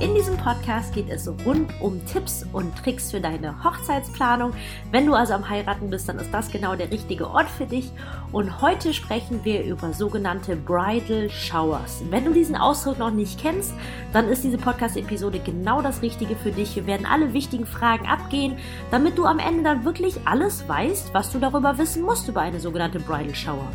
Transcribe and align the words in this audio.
In 0.00 0.14
diesem 0.14 0.36
Podcast 0.36 0.94
geht 0.94 1.10
es 1.10 1.28
rund 1.44 1.72
um 1.80 2.00
Tipps 2.06 2.46
und 2.52 2.76
Tricks 2.76 3.10
für 3.10 3.20
deine 3.20 3.64
Hochzeitsplanung. 3.64 4.52
Wenn 4.92 5.06
du 5.06 5.14
also 5.14 5.34
am 5.34 5.48
Heiraten 5.48 5.90
bist, 5.90 6.08
dann 6.08 6.20
ist 6.20 6.32
das 6.32 6.52
genau 6.52 6.76
der 6.76 6.92
richtige 6.92 7.28
Ort 7.28 7.48
für 7.48 7.66
dich. 7.66 7.90
Und 8.30 8.62
heute 8.62 8.94
sprechen 8.94 9.40
wir 9.42 9.64
über 9.64 9.92
sogenannte 9.92 10.54
Bridal 10.54 11.28
Showers. 11.30 12.04
Wenn 12.10 12.24
du 12.24 12.32
diesen 12.32 12.54
Ausdruck 12.54 13.00
noch 13.00 13.10
nicht 13.10 13.40
kennst, 13.40 13.74
dann 14.12 14.28
ist 14.28 14.44
diese 14.44 14.58
Podcast-Episode 14.58 15.40
genau 15.40 15.82
das 15.82 16.00
Richtige 16.00 16.36
für 16.36 16.52
dich. 16.52 16.76
Wir 16.76 16.86
werden 16.86 17.04
alle 17.04 17.32
wichtigen 17.32 17.66
Fragen 17.66 18.06
abgehen, 18.06 18.56
damit 18.92 19.18
du 19.18 19.24
am 19.24 19.40
Ende 19.40 19.64
dann 19.64 19.84
wirklich 19.84 20.20
alles 20.26 20.68
weißt, 20.68 21.12
was 21.12 21.32
du 21.32 21.40
darüber 21.40 21.76
wissen 21.76 22.04
musst 22.04 22.28
über 22.28 22.40
eine 22.40 22.60
sogenannte 22.60 23.00
Bridal 23.00 23.34
Shower. 23.34 23.66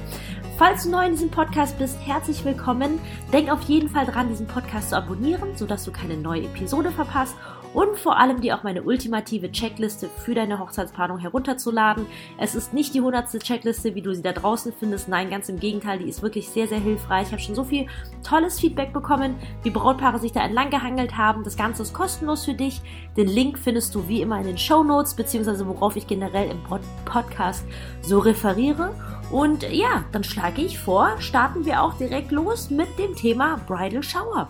Falls 0.64 0.84
du 0.86 0.92
neu 0.92 1.06
in 1.06 1.12
diesem 1.12 1.30
Podcast 1.30 1.78
bist, 1.78 1.98
herzlich 2.00 2.46
willkommen. 2.46 2.98
Denk 3.34 3.52
auf 3.52 3.64
jeden 3.64 3.90
Fall 3.90 4.06
dran, 4.06 4.30
diesen 4.30 4.48
Podcast 4.48 4.92
zu 4.92 4.96
abonnieren, 4.96 5.58
sodass 5.58 5.84
du 5.84 5.92
keine 5.92 6.16
neue 6.16 6.44
Episode 6.44 6.90
verpasst 6.90 7.36
und 7.74 7.98
vor 7.98 8.18
allem 8.18 8.42
dir 8.42 8.58
auch 8.58 8.64
meine 8.64 8.84
ultimative 8.84 9.52
Checkliste 9.52 10.08
für 10.08 10.36
deine 10.36 10.60
Hochzeitsplanung 10.60 11.18
herunterzuladen. 11.18 12.06
Es 12.38 12.56
ist 12.56 12.74
nicht 12.74 12.94
die 12.94 13.02
hundertste 13.02 13.40
Checkliste, 13.40 13.96
wie 13.96 14.02
du 14.02 14.14
sie 14.14 14.22
da 14.22 14.32
draußen 14.32 14.74
findest. 14.78 15.08
Nein, 15.08 15.30
ganz 15.30 15.50
im 15.50 15.60
Gegenteil, 15.60 16.00
die 16.00 16.10
ist 16.10 16.22
wirklich 16.22 16.50
sehr, 16.50 16.68
sehr 16.68 16.80
hilfreich. 16.80 17.28
Ich 17.28 17.32
habe 17.32 17.42
schon 17.42 17.56
so 17.56 17.64
viel 17.64 17.88
tolles 18.24 18.60
Feedback 18.60 18.94
bekommen, 18.94 19.36
wie 19.64 19.70
Brautpaare 19.70 20.20
sich 20.20 20.32
da 20.32 20.44
entlang 20.44 20.70
gehangelt 20.70 21.18
haben. 21.18 21.44
Das 21.44 21.58
Ganze 21.58 21.84
ist 21.84 21.94
kostenlos 21.94 22.46
für 22.46 22.54
dich. 22.54 22.82
Den 23.18 23.28
Link 23.28 23.58
findest 23.58 23.96
du 23.96 24.08
wie 24.08 24.22
immer 24.22 24.40
in 24.40 24.48
den 24.48 24.58
Show 24.58 24.84
Notes, 24.84 25.16
beziehungsweise 25.16 25.68
worauf 25.68 25.96
ich 25.96 26.08
generell 26.08 26.52
im 26.52 26.60
Podcast 27.06 27.66
so 28.02 28.20
referiere. 28.20 28.94
Und 29.32 29.64
ja, 29.72 30.04
dann 30.12 30.24
schlage 30.24 30.62
ich 30.62 30.78
vor, 30.78 31.16
starten 31.20 31.66
wir 31.66 31.82
auch 31.82 31.96
direkt 31.96 32.32
los 32.32 32.70
mit 32.70 33.00
dem 33.00 33.16
Thema 33.16 33.60
Bridal 33.68 34.04
Shower. 34.04 34.50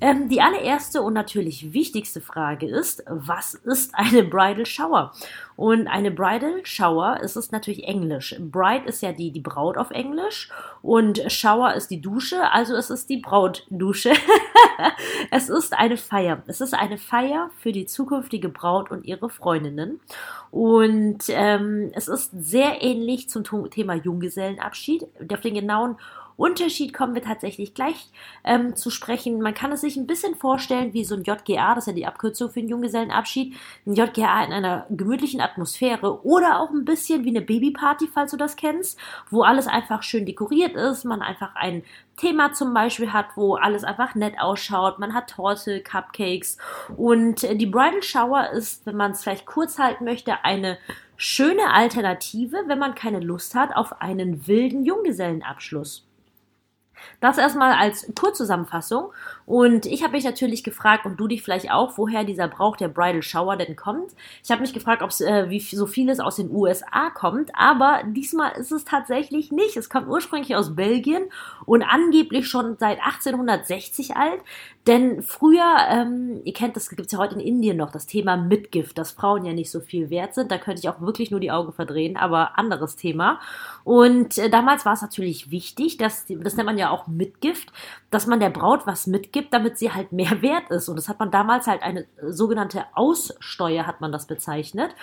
Ähm, 0.00 0.28
die 0.28 0.40
allererste 0.40 1.02
und 1.02 1.14
natürlich 1.14 1.72
wichtigste 1.72 2.20
Frage 2.20 2.66
ist, 2.66 3.04
was 3.06 3.54
ist 3.54 3.94
eine 3.94 4.22
Bridal 4.24 4.66
Shower? 4.66 5.12
Und 5.56 5.86
eine 5.86 6.10
Bridal 6.10 6.64
Shower 6.64 7.20
ist 7.20 7.36
es 7.36 7.52
natürlich 7.52 7.84
Englisch. 7.84 8.34
Bride 8.38 8.86
ist 8.86 9.02
ja 9.02 9.12
die, 9.12 9.30
die 9.30 9.40
Braut 9.40 9.78
auf 9.78 9.90
Englisch 9.90 10.50
und 10.82 11.20
Shower 11.30 11.74
ist 11.74 11.90
die 11.90 12.00
Dusche, 12.00 12.50
also 12.50 12.74
es 12.74 12.90
ist 12.90 13.08
die 13.08 13.18
Brautdusche. 13.18 14.12
es 15.30 15.48
ist 15.48 15.72
eine 15.72 15.96
Feier. 15.96 16.42
Es 16.46 16.60
ist 16.60 16.74
eine 16.74 16.98
Feier 16.98 17.50
für 17.58 17.72
die 17.72 17.86
zukünftige 17.86 18.48
Braut 18.48 18.90
und 18.90 19.04
ihre 19.04 19.30
Freundinnen. 19.30 20.00
Und 20.50 21.24
ähm, 21.28 21.90
es 21.94 22.08
ist 22.08 22.32
sehr 22.32 22.82
ähnlich 22.82 23.28
zum 23.28 23.44
Thema 23.70 23.94
Junggesellenabschied. 23.94 25.06
Auf 25.32 25.40
den 25.40 25.54
genauen 25.54 25.96
Unterschied 26.36 26.92
kommen 26.92 27.14
wir 27.14 27.22
tatsächlich 27.22 27.74
gleich 27.74 28.08
ähm, 28.42 28.74
zu 28.76 28.90
sprechen. 28.90 29.40
Man 29.40 29.54
kann 29.54 29.72
es 29.72 29.82
sich 29.82 29.96
ein 29.96 30.06
bisschen 30.06 30.34
vorstellen 30.34 30.92
wie 30.92 31.04
so 31.04 31.14
ein 31.14 31.22
JGA, 31.22 31.74
das 31.74 31.84
ist 31.84 31.88
ja 31.88 31.92
die 31.92 32.06
Abkürzung 32.06 32.50
für 32.50 32.60
einen 32.60 32.68
Junggesellenabschied. 32.68 33.54
Ein 33.86 33.94
JGA 33.94 34.44
in 34.44 34.52
einer 34.52 34.86
gemütlichen 34.90 35.40
Atmosphäre 35.40 36.24
oder 36.24 36.60
auch 36.60 36.70
ein 36.70 36.84
bisschen 36.84 37.24
wie 37.24 37.30
eine 37.30 37.40
Babyparty, 37.40 38.08
falls 38.12 38.32
du 38.32 38.36
das 38.36 38.56
kennst, 38.56 38.98
wo 39.30 39.42
alles 39.42 39.66
einfach 39.66 40.02
schön 40.02 40.26
dekoriert 40.26 40.74
ist, 40.74 41.04
man 41.04 41.22
einfach 41.22 41.54
ein 41.54 41.82
Thema 42.16 42.52
zum 42.52 42.74
Beispiel 42.74 43.12
hat, 43.12 43.36
wo 43.36 43.56
alles 43.56 43.84
einfach 43.84 44.14
nett 44.14 44.40
ausschaut. 44.40 44.98
Man 44.98 45.14
hat 45.14 45.30
Torte, 45.30 45.82
Cupcakes 45.82 46.58
und 46.96 47.44
äh, 47.44 47.56
die 47.56 47.66
Bridal 47.66 48.02
Shower 48.02 48.50
ist, 48.50 48.86
wenn 48.86 48.96
man 48.96 49.12
es 49.12 49.22
vielleicht 49.22 49.46
kurz 49.46 49.78
halten 49.78 50.04
möchte, 50.04 50.44
eine 50.44 50.78
schöne 51.16 51.72
Alternative, 51.72 52.64
wenn 52.66 52.78
man 52.78 52.94
keine 52.94 53.20
Lust 53.20 53.54
hat 53.54 53.74
auf 53.74 54.00
einen 54.00 54.46
wilden 54.46 54.84
Junggesellenabschluss. 54.84 56.06
Das 57.20 57.38
erstmal 57.38 57.72
als 57.74 58.10
Kurzzusammenfassung. 58.18 59.12
Und 59.46 59.86
ich 59.86 60.02
habe 60.02 60.12
mich 60.12 60.24
natürlich 60.24 60.64
gefragt, 60.64 61.06
und 61.06 61.18
du 61.18 61.26
dich 61.26 61.42
vielleicht 61.42 61.70
auch, 61.70 61.98
woher 61.98 62.24
dieser 62.24 62.48
Brauch 62.48 62.76
der 62.76 62.88
Bridal 62.88 63.22
Shower 63.22 63.56
denn 63.56 63.76
kommt. 63.76 64.12
Ich 64.42 64.50
habe 64.50 64.62
mich 64.62 64.72
gefragt, 64.72 65.02
ob 65.02 65.10
äh, 65.20 65.50
wie 65.50 65.60
so 65.60 65.86
vieles 65.86 66.20
aus 66.20 66.36
den 66.36 66.50
USA 66.50 67.10
kommt, 67.10 67.50
aber 67.54 68.02
diesmal 68.06 68.52
ist 68.52 68.72
es 68.72 68.84
tatsächlich 68.84 69.52
nicht. 69.52 69.76
Es 69.76 69.90
kommt 69.90 70.08
ursprünglich 70.08 70.56
aus 70.56 70.74
Belgien 70.74 71.24
und 71.66 71.82
angeblich 71.82 72.48
schon 72.48 72.76
seit 72.78 72.98
1860 73.00 74.16
alt. 74.16 74.40
Denn 74.86 75.22
früher, 75.22 75.76
ähm, 75.88 76.42
ihr 76.44 76.52
kennt 76.52 76.76
das, 76.76 76.90
gibt 76.90 77.06
es 77.06 77.12
ja 77.12 77.18
heute 77.18 77.36
in 77.36 77.40
Indien 77.40 77.78
noch, 77.78 77.90
das 77.90 78.06
Thema 78.06 78.36
Mitgift, 78.36 78.98
dass 78.98 79.12
Frauen 79.12 79.46
ja 79.46 79.54
nicht 79.54 79.70
so 79.70 79.80
viel 79.80 80.10
wert 80.10 80.34
sind. 80.34 80.50
Da 80.50 80.58
könnte 80.58 80.80
ich 80.80 80.88
auch 80.90 81.00
wirklich 81.00 81.30
nur 81.30 81.40
die 81.40 81.50
Augen 81.50 81.72
verdrehen, 81.72 82.18
aber 82.18 82.58
anderes 82.58 82.94
Thema. 82.96 83.40
Und 83.82 84.36
äh, 84.36 84.50
damals 84.50 84.84
war 84.84 84.92
es 84.92 85.00
natürlich 85.00 85.50
wichtig, 85.50 85.96
dass, 85.96 86.26
das 86.28 86.56
nennt 86.56 86.66
man 86.66 86.76
ja 86.76 86.90
auch 86.90 87.06
Mitgift, 87.06 87.72
dass 88.10 88.26
man 88.26 88.40
der 88.40 88.50
Braut 88.50 88.86
was 88.86 89.06
mitgibt, 89.06 89.33
damit 89.42 89.78
sie 89.78 89.92
halt 89.92 90.12
mehr 90.12 90.42
wert 90.42 90.70
ist. 90.70 90.88
Und 90.88 90.96
das 90.96 91.08
hat 91.08 91.18
man 91.18 91.30
damals 91.30 91.66
halt 91.66 91.82
eine 91.82 92.06
sogenannte 92.28 92.84
Aussteuer, 92.94 93.86
hat 93.86 94.00
man 94.00 94.12
das 94.12 94.26
bezeichnet. 94.26 94.94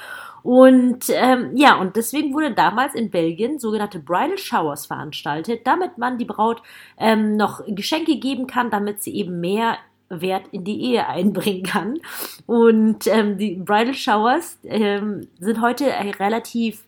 Und 0.43 1.09
ähm, 1.09 1.55
ja, 1.55 1.75
und 1.75 1.95
deswegen 1.95 2.33
wurde 2.33 2.53
damals 2.53 2.95
in 2.95 3.11
Belgien 3.11 3.59
sogenannte 3.59 3.99
Bridal 3.99 4.37
Showers 4.37 4.85
veranstaltet, 4.85 5.65
damit 5.65 5.97
man 5.97 6.17
die 6.17 6.25
Braut 6.25 6.61
ähm, 6.97 7.37
noch 7.37 7.61
Geschenke 7.67 8.17
geben 8.17 8.47
kann, 8.47 8.69
damit 8.69 9.03
sie 9.03 9.15
eben 9.15 9.39
mehr 9.39 9.77
Wert 10.09 10.47
in 10.51 10.63
die 10.63 10.81
Ehe 10.81 11.07
einbringen 11.07 11.63
kann. 11.63 11.99
Und 12.45 13.07
ähm, 13.07 13.37
die 13.37 13.55
Bridal 13.55 13.93
Showers 13.93 14.59
ähm, 14.63 15.27
sind 15.39 15.61
heute 15.61 15.85
relativ 16.19 16.83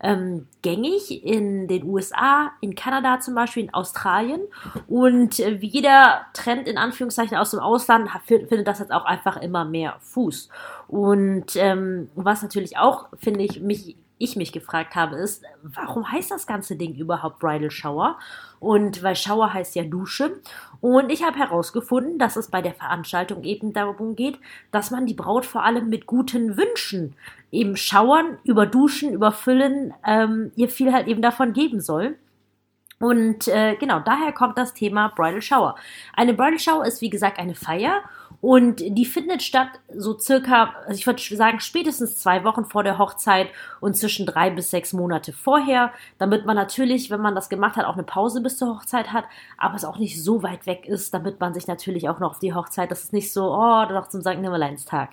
ähm, 0.00 0.46
gängig 0.62 1.24
in 1.24 1.68
den 1.68 1.84
USA, 1.84 2.52
in 2.60 2.74
Kanada 2.74 3.20
zum 3.20 3.34
Beispiel, 3.34 3.64
in 3.64 3.74
Australien. 3.74 4.40
Und 4.86 5.40
äh, 5.40 5.60
wie 5.60 5.68
jeder 5.68 6.26
Trend 6.34 6.68
in 6.68 6.78
Anführungszeichen 6.78 7.36
aus 7.36 7.50
dem 7.50 7.60
Ausland 7.60 8.10
findet 8.26 8.66
das 8.66 8.78
jetzt 8.78 8.92
auch 8.92 9.04
einfach 9.04 9.36
immer 9.40 9.64
mehr 9.64 9.96
Fuß. 10.00 10.48
Und 10.86 11.56
ähm, 11.56 12.10
was 12.14 12.42
natürlich 12.42 12.78
auch, 12.78 13.08
finde 13.18 13.44
ich, 13.44 13.60
mich 13.60 13.96
ich 14.18 14.36
mich 14.36 14.52
gefragt 14.52 14.94
habe, 14.94 15.16
ist, 15.16 15.44
warum 15.62 16.10
heißt 16.10 16.30
das 16.30 16.46
ganze 16.46 16.76
Ding 16.76 16.94
überhaupt 16.94 17.38
Bridal 17.38 17.70
Shower? 17.70 18.18
Und 18.60 19.02
weil 19.02 19.16
Shower 19.16 19.52
heißt 19.52 19.76
ja 19.76 19.84
Dusche. 19.84 20.40
Und 20.80 21.10
ich 21.10 21.22
habe 21.22 21.38
herausgefunden, 21.38 22.18
dass 22.18 22.36
es 22.36 22.48
bei 22.48 22.60
der 22.60 22.74
Veranstaltung 22.74 23.44
eben 23.44 23.72
darum 23.72 24.16
geht, 24.16 24.38
dass 24.70 24.90
man 24.90 25.06
die 25.06 25.14
Braut 25.14 25.46
vor 25.46 25.64
allem 25.64 25.88
mit 25.88 26.06
guten 26.06 26.56
Wünschen 26.56 27.14
eben 27.50 27.76
schauern, 27.76 28.38
überduschen, 28.44 29.12
überfüllen, 29.12 29.94
ähm, 30.04 30.52
ihr 30.56 30.68
viel 30.68 30.92
halt 30.92 31.06
eben 31.06 31.22
davon 31.22 31.52
geben 31.52 31.80
soll. 31.80 32.16
Und 33.00 33.46
äh, 33.46 33.76
genau, 33.76 34.00
daher 34.00 34.32
kommt 34.32 34.58
das 34.58 34.74
Thema 34.74 35.12
Bridal 35.14 35.40
Shower. 35.42 35.76
Eine 36.14 36.34
Bridal 36.34 36.58
Shower 36.58 36.84
ist 36.84 37.00
wie 37.00 37.10
gesagt 37.10 37.38
eine 37.38 37.54
Feier 37.54 38.02
und 38.40 38.76
die 38.80 39.04
findet 39.04 39.42
statt 39.42 39.68
so 39.92 40.16
circa, 40.16 40.74
also 40.86 40.94
ich 40.94 41.06
würde 41.06 41.20
sagen, 41.20 41.58
spätestens 41.58 42.18
zwei 42.18 42.44
Wochen 42.44 42.64
vor 42.64 42.84
der 42.84 42.98
Hochzeit 42.98 43.48
und 43.80 43.96
zwischen 43.96 44.26
drei 44.26 44.50
bis 44.50 44.70
sechs 44.70 44.92
Monate 44.92 45.32
vorher, 45.32 45.92
damit 46.18 46.46
man 46.46 46.54
natürlich, 46.54 47.10
wenn 47.10 47.20
man 47.20 47.34
das 47.34 47.48
gemacht 47.48 47.76
hat, 47.76 47.84
auch 47.84 47.94
eine 47.94 48.04
Pause 48.04 48.40
bis 48.40 48.56
zur 48.56 48.76
Hochzeit 48.76 49.12
hat, 49.12 49.24
aber 49.56 49.74
es 49.74 49.84
auch 49.84 49.98
nicht 49.98 50.22
so 50.22 50.44
weit 50.44 50.66
weg 50.66 50.86
ist, 50.86 51.12
damit 51.14 51.40
man 51.40 51.52
sich 51.52 51.66
natürlich 51.66 52.08
auch 52.08 52.20
noch 52.20 52.30
auf 52.30 52.38
die 52.38 52.54
Hochzeit, 52.54 52.92
das 52.92 53.04
ist 53.04 53.12
nicht 53.12 53.32
so, 53.32 53.52
oh, 53.52 53.84
doch 53.88 54.08
zum 54.08 54.20
St. 54.20 54.38
Nimmerleinstag. 54.38 55.10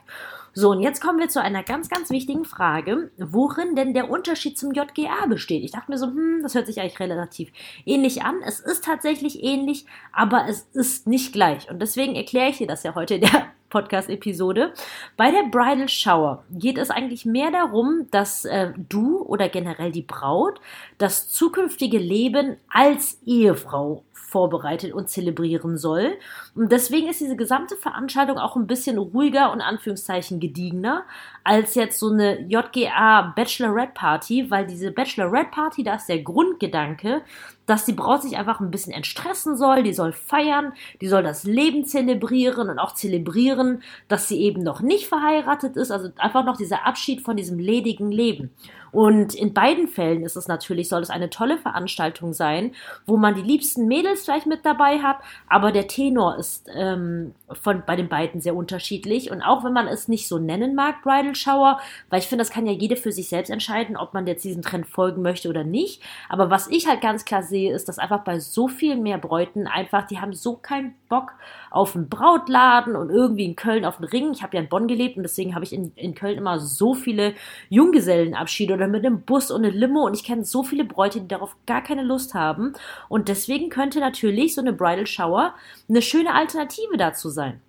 So, 0.58 0.72
und 0.72 0.80
jetzt 0.80 1.02
kommen 1.02 1.20
wir 1.20 1.28
zu 1.28 1.42
einer 1.42 1.64
ganz, 1.64 1.90
ganz 1.90 2.10
wichtigen 2.10 2.46
Frage, 2.46 3.12
worin 3.18 3.76
denn 3.76 3.94
der 3.94 4.10
Unterschied 4.10 4.58
zum 4.58 4.72
JGA 4.72 5.26
besteht. 5.28 5.66
Ich 5.66 5.72
dachte 5.72 5.92
mir 5.92 5.98
so, 5.98 6.06
hm, 6.06 6.40
das 6.44 6.56
hört 6.56 6.66
sich 6.68 6.80
eigentlich 6.80 6.98
relativ 6.98 7.52
ähnlich 7.86 8.24
an. 8.24 8.36
Es 8.42 8.62
ist 8.62 8.86
tatsächlich 8.86 9.44
ähnlich, 9.44 9.86
aber 10.14 10.46
es 10.48 10.62
ist 10.72 11.08
nicht 11.08 11.34
gleich. 11.34 11.70
Und 11.70 11.82
deswegen 11.82 12.16
erkläre 12.16 12.52
ich 12.52 12.60
dir 12.60 12.68
das 12.68 12.84
ja 12.84 12.96
heute 12.96 13.15
in 13.16 13.22
der 13.22 13.48
Podcast-Episode. 13.70 14.74
Bei 15.18 15.32
der 15.32 15.50
Bridal 15.50 15.90
Shower 15.90 16.46
geht 16.52 16.78
es 16.78 16.90
eigentlich 16.90 17.26
mehr 17.26 17.52
darum, 17.52 18.08
dass 18.12 18.46
äh, 18.46 18.72
du 18.78 19.22
oder 19.24 19.50
generell 19.50 19.92
die 19.92 20.02
Braut 20.02 20.62
das 20.98 21.30
zukünftige 21.30 21.98
Leben 21.98 22.58
als 22.70 23.20
Ehefrau 23.26 24.04
vorbereitet 24.36 24.92
und 24.94 25.10
zelebrieren 25.10 25.78
soll. 25.78 26.18
Und 26.56 26.70
deswegen 26.70 27.08
ist 27.08 27.22
diese 27.22 27.38
gesamte 27.38 27.78
Veranstaltung 27.78 28.38
auch 28.38 28.58
ein 28.58 28.68
bisschen 28.68 28.98
ruhiger 28.98 29.52
und 29.54 29.62
Anführungszeichen 29.62 30.42
gediegener 30.42 31.06
als 31.46 31.76
jetzt 31.76 32.00
so 32.00 32.10
eine 32.10 32.42
JGA 32.42 33.34
Bachelorette 33.34 33.94
Party, 33.94 34.52
weil 34.52 34.66
diese 34.66 34.92
Bachelorette 34.92 35.52
Party, 35.52 35.84
da 35.84 35.96
ist 35.96 36.10
der 36.10 36.22
Grundgedanke, 36.22 37.22
dass 37.66 37.86
die 37.86 37.94
Braut 37.94 38.22
sich 38.22 38.38
einfach 38.38 38.60
ein 38.60 38.72
bisschen 38.72 38.94
entstressen 38.94 39.58
soll, 39.58 39.84
die 39.84 39.94
soll 39.94 40.12
feiern, 40.12 40.74
die 41.02 41.08
soll 41.08 41.24
das 41.24 41.44
Leben 41.44 41.86
zelebrieren 41.86 42.70
und 42.70 42.80
auch 42.80 42.94
zelebrieren, 42.94 43.82
dass 44.08 44.28
sie 44.28 44.42
eben 44.42 44.64
noch 44.64 44.82
nicht 44.82 45.08
verheiratet 45.08 45.76
ist, 45.76 45.92
also 45.92 46.10
einfach 46.18 46.46
noch 46.46 46.58
dieser 46.58 46.86
Abschied 46.86 47.22
von 47.22 47.38
diesem 47.38 47.60
ledigen 47.60 48.12
Leben. 48.12 48.52
Und 48.96 49.36
in 49.36 49.54
beiden 49.54 49.90
Fällen 49.90 50.24
ist 50.24 50.38
es 50.38 50.48
natürlich, 50.48 50.88
soll 50.88 51.02
es 51.02 51.10
eine 51.10 51.30
tolle 51.30 51.58
Veranstaltung 51.58 52.32
sein, 52.32 52.72
wo 53.06 53.18
man 53.18 53.36
die 53.36 53.42
liebsten 53.42 53.90
Mädels 53.90 54.24
vielleicht 54.24 54.46
mit 54.46 54.66
dabei 54.66 55.00
hat, 55.00 55.18
aber 55.50 55.74
der 55.74 55.90
Tenor 55.90 56.38
ist 56.38 56.70
ähm, 56.74 57.36
von 57.52 57.84
bei 57.86 57.98
den 57.98 58.08
beiden 58.08 58.40
sehr 58.40 58.56
unterschiedlich. 58.56 59.32
Und 59.32 59.42
auch 59.42 59.66
wenn 59.66 59.74
man 59.74 59.88
es 59.88 60.08
nicht 60.08 60.30
so 60.30 60.40
nennen 60.40 60.76
mag, 60.76 61.04
Bridal 61.04 61.36
Shower, 61.36 61.82
weil 62.10 62.20
ich 62.20 62.28
finde, 62.28 62.44
das 62.44 62.52
kann 62.52 62.66
ja 62.66 62.72
jede 62.72 62.96
für 62.96 63.12
sich 63.12 63.28
selbst 63.28 63.50
entscheiden, 63.50 63.98
ob 63.98 64.14
man 64.14 64.28
jetzt 64.28 64.46
diesem 64.46 64.62
Trend 64.62 64.88
folgen 64.88 65.22
möchte 65.22 65.50
oder 65.50 65.66
nicht. 65.66 66.02
Aber 66.30 66.50
was 66.50 66.68
ich 66.68 66.88
halt 66.88 67.02
ganz 67.02 67.26
klar 67.26 67.44
sehe, 67.44 67.55
sehe, 67.56 67.74
ist, 67.74 67.88
dass 67.88 68.00
einfach 68.00 68.26
bei 68.26 68.40
so 68.40 68.68
viel 68.68 68.98
mehr 68.98 69.18
Bräuten 69.18 69.66
einfach, 69.66 70.06
die 70.06 70.20
haben 70.20 70.34
so 70.34 70.58
keinen 70.58 70.94
Bock 71.08 71.32
auf 71.72 71.96
einen 71.96 72.10
Brautladen 72.10 72.98
und 72.98 73.10
irgendwie 73.10 73.46
in 73.46 73.56
Köln 73.56 73.86
auf 73.86 73.98
den 73.98 74.06
Ring. 74.06 74.32
Ich 74.34 74.44
habe 74.44 74.58
ja 74.58 74.62
in 74.62 74.68
Bonn 74.68 74.88
gelebt 74.88 75.16
und 75.16 75.24
deswegen 75.24 75.56
habe 75.56 75.64
ich 75.64 75.72
in, 75.72 75.94
in 75.96 76.16
Köln 76.16 76.38
immer 76.38 76.60
so 76.60 76.94
viele 76.94 77.34
Junggesellenabschiede 77.70 78.74
oder 78.74 78.88
mit 78.88 79.06
einem 79.06 79.22
Bus 79.22 79.52
und 79.52 79.64
einem 79.64 79.74
Limo 79.74 80.06
und 80.06 80.16
ich 80.16 80.26
kenne 80.26 80.44
so 80.44 80.64
viele 80.64 80.84
Bräute, 80.84 81.22
die 81.22 81.30
darauf 81.30 81.56
gar 81.66 81.82
keine 81.82 82.04
Lust 82.04 82.34
haben. 82.34 82.74
Und 83.08 83.30
deswegen 83.30 83.70
könnte 83.70 84.02
natürlich 84.02 84.54
so 84.54 84.60
eine 84.60 84.74
Bridal 84.74 85.08
Shower 85.08 85.54
eine 85.88 86.02
schöne 86.02 86.34
Alternative 86.34 86.98
dazu 86.98 87.30
sein. 87.30 87.62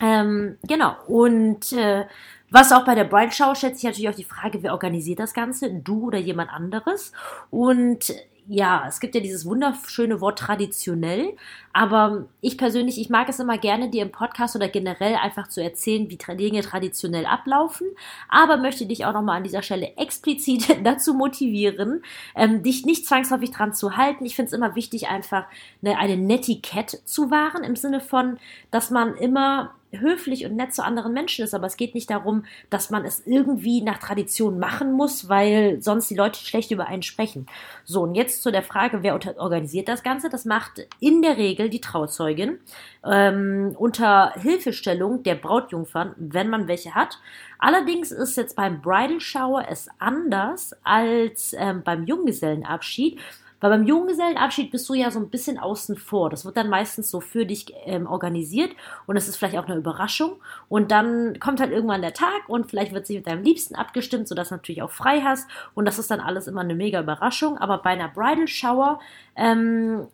Ähm, 0.00 0.58
genau. 0.66 0.96
Und 1.06 1.72
äh, 1.72 2.06
was 2.50 2.70
auch 2.70 2.84
bei 2.84 2.94
der 2.94 3.04
Bridal 3.04 3.32
Shower 3.32 3.54
stellt 3.54 3.76
sich 3.76 3.84
natürlich 3.84 4.10
auch 4.10 4.14
die 4.14 4.24
Frage, 4.24 4.62
wer 4.62 4.72
organisiert 4.72 5.20
das 5.20 5.32
Ganze? 5.32 5.70
Du 5.72 6.08
oder 6.08 6.18
jemand 6.18 6.52
anderes? 6.52 7.12
Und 7.50 8.12
ja, 8.48 8.84
es 8.88 8.98
gibt 8.98 9.14
ja 9.14 9.20
dieses 9.20 9.44
wunderschöne 9.44 10.20
Wort 10.20 10.38
traditionell, 10.38 11.36
aber 11.72 12.26
ich 12.40 12.58
persönlich, 12.58 13.00
ich 13.00 13.08
mag 13.08 13.28
es 13.28 13.38
immer 13.38 13.56
gerne, 13.56 13.88
dir 13.88 14.02
im 14.02 14.10
Podcast 14.10 14.56
oder 14.56 14.68
generell 14.68 15.14
einfach 15.14 15.48
zu 15.48 15.62
erzählen, 15.62 16.10
wie 16.10 16.18
Dinge 16.36 16.62
traditionell 16.62 17.24
ablaufen, 17.24 17.86
aber 18.28 18.56
möchte 18.56 18.86
dich 18.86 19.04
auch 19.04 19.12
nochmal 19.12 19.36
an 19.36 19.44
dieser 19.44 19.62
Stelle 19.62 19.96
explizit 19.96 20.76
dazu 20.84 21.14
motivieren, 21.14 22.02
ähm, 22.34 22.62
dich 22.62 22.84
nicht 22.84 23.06
zwangsläufig 23.06 23.52
dran 23.52 23.74
zu 23.74 23.96
halten. 23.96 24.24
Ich 24.24 24.34
finde 24.34 24.48
es 24.48 24.52
immer 24.52 24.74
wichtig, 24.74 25.08
einfach 25.08 25.44
eine, 25.82 25.98
eine 25.98 26.16
Netiquette 26.16 27.04
zu 27.04 27.30
wahren, 27.30 27.62
im 27.62 27.76
Sinne 27.76 28.00
von, 28.00 28.38
dass 28.70 28.90
man 28.90 29.14
immer 29.16 29.72
höflich 29.92 30.44
und 30.46 30.56
nett 30.56 30.74
zu 30.74 30.84
anderen 30.84 31.12
Menschen 31.12 31.44
ist, 31.44 31.54
aber 31.54 31.66
es 31.66 31.76
geht 31.76 31.94
nicht 31.94 32.10
darum, 32.10 32.44
dass 32.70 32.90
man 32.90 33.04
es 33.04 33.26
irgendwie 33.26 33.82
nach 33.82 33.98
Tradition 33.98 34.58
machen 34.58 34.92
muss, 34.92 35.28
weil 35.28 35.80
sonst 35.82 36.08
die 36.10 36.14
Leute 36.14 36.40
schlecht 36.40 36.70
über 36.70 36.86
einen 36.86 37.02
sprechen. 37.02 37.46
So, 37.84 38.02
und 38.02 38.14
jetzt 38.14 38.42
zu 38.42 38.50
der 38.50 38.62
Frage, 38.62 39.02
wer 39.02 39.18
organisiert 39.38 39.88
das 39.88 40.02
Ganze? 40.02 40.28
Das 40.28 40.44
macht 40.44 40.86
in 41.00 41.22
der 41.22 41.36
Regel 41.36 41.68
die 41.68 41.80
Trauzeugin 41.80 42.58
ähm, 43.04 43.74
unter 43.78 44.32
Hilfestellung 44.34 45.22
der 45.22 45.34
Brautjungfern, 45.34 46.14
wenn 46.16 46.48
man 46.48 46.68
welche 46.68 46.94
hat. 46.94 47.18
Allerdings 47.58 48.10
ist 48.10 48.36
jetzt 48.36 48.56
beim 48.56 48.80
Bridal 48.80 49.20
Shower 49.20 49.64
es 49.68 49.88
anders 49.98 50.74
als 50.82 51.54
ähm, 51.58 51.82
beim 51.84 52.06
Junggesellenabschied. 52.06 53.20
Weil 53.62 53.70
beim 53.70 53.86
Junggesellenabschied 53.86 54.72
bist 54.72 54.88
du 54.88 54.94
ja 54.94 55.12
so 55.12 55.20
ein 55.20 55.30
bisschen 55.30 55.56
außen 55.56 55.96
vor. 55.96 56.28
Das 56.30 56.44
wird 56.44 56.56
dann 56.56 56.68
meistens 56.68 57.08
so 57.08 57.20
für 57.20 57.46
dich 57.46 57.72
ähm, 57.86 58.08
organisiert 58.08 58.72
und 59.06 59.16
es 59.16 59.28
ist 59.28 59.36
vielleicht 59.36 59.56
auch 59.56 59.66
eine 59.66 59.76
Überraschung. 59.76 60.40
Und 60.68 60.90
dann 60.90 61.38
kommt 61.38 61.60
halt 61.60 61.70
irgendwann 61.70 62.02
der 62.02 62.12
Tag 62.12 62.48
und 62.48 62.68
vielleicht 62.68 62.92
wird 62.92 63.06
sich 63.06 63.16
mit 63.16 63.28
deinem 63.28 63.44
Liebsten 63.44 63.76
abgestimmt, 63.76 64.26
sodass 64.26 64.48
du 64.48 64.56
natürlich 64.56 64.82
auch 64.82 64.90
frei 64.90 65.20
hast. 65.20 65.48
Und 65.74 65.84
das 65.84 66.00
ist 66.00 66.10
dann 66.10 66.18
alles 66.18 66.48
immer 66.48 66.62
eine 66.62 66.74
mega 66.74 67.00
Überraschung. 67.00 67.56
Aber 67.56 67.78
bei 67.78 67.90
einer 67.90 68.08
Bridal 68.08 68.48
Shower 68.48 68.98
ähm, 69.36 70.08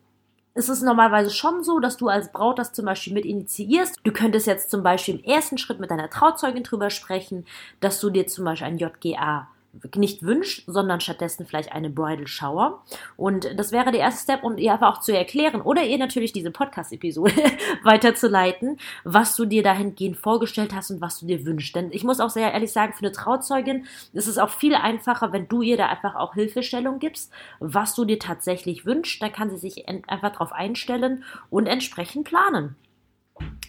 ist 0.54 0.68
es 0.68 0.82
normalerweise 0.82 1.30
schon 1.30 1.64
so, 1.64 1.78
dass 1.78 1.96
du 1.96 2.08
als 2.08 2.30
Braut 2.30 2.58
das 2.58 2.74
zum 2.74 2.84
Beispiel 2.84 3.14
mit 3.14 3.24
initiierst. 3.24 3.98
Du 4.04 4.12
könntest 4.12 4.46
jetzt 4.46 4.70
zum 4.70 4.82
Beispiel 4.82 5.20
im 5.20 5.24
ersten 5.24 5.56
Schritt 5.56 5.80
mit 5.80 5.90
deiner 5.90 6.10
Trauzeugin 6.10 6.64
drüber 6.64 6.90
sprechen, 6.90 7.46
dass 7.80 7.98
du 7.98 8.10
dir 8.10 8.26
zum 8.26 8.44
Beispiel 8.44 8.66
ein 8.66 8.76
JGA 8.76 9.48
nicht 9.96 10.22
wünscht, 10.22 10.64
sondern 10.66 11.00
stattdessen 11.00 11.46
vielleicht 11.46 11.72
eine 11.72 11.90
Bridal 11.90 12.26
Shower. 12.26 12.82
Und 13.16 13.58
das 13.58 13.72
wäre 13.72 13.90
der 13.90 14.00
erste 14.00 14.22
Step, 14.22 14.44
um 14.44 14.58
ihr 14.58 14.72
aber 14.72 14.88
auch 14.88 15.00
zu 15.00 15.16
erklären 15.16 15.60
oder 15.60 15.82
ihr 15.82 15.98
natürlich 15.98 16.32
diese 16.32 16.50
Podcast-Episode 16.50 17.32
weiterzuleiten, 17.82 18.78
was 19.04 19.36
du 19.36 19.44
dir 19.44 19.62
dahingehend 19.62 20.16
vorgestellt 20.16 20.74
hast 20.74 20.90
und 20.90 21.00
was 21.00 21.20
du 21.20 21.26
dir 21.26 21.44
wünschst. 21.44 21.74
Denn 21.74 21.90
ich 21.92 22.04
muss 22.04 22.20
auch 22.20 22.30
sehr 22.30 22.52
ehrlich 22.52 22.72
sagen, 22.72 22.92
für 22.92 23.04
eine 23.04 23.12
Trauzeugin 23.12 23.86
ist 24.12 24.26
es 24.26 24.38
auch 24.38 24.50
viel 24.50 24.74
einfacher, 24.74 25.32
wenn 25.32 25.48
du 25.48 25.62
ihr 25.62 25.76
da 25.76 25.86
einfach 25.86 26.14
auch 26.14 26.34
Hilfestellung 26.34 26.98
gibst, 26.98 27.32
was 27.60 27.94
du 27.94 28.04
dir 28.04 28.18
tatsächlich 28.18 28.86
wünschst. 28.86 29.22
Da 29.22 29.28
kann 29.28 29.50
sie 29.50 29.58
sich 29.58 29.88
einfach 29.88 30.32
drauf 30.32 30.52
einstellen 30.52 31.24
und 31.50 31.66
entsprechend 31.66 32.24
planen. 32.24 32.76